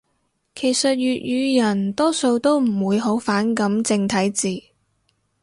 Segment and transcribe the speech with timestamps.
[0.55, 4.61] 其實粵語人多數都唔會好反感正體字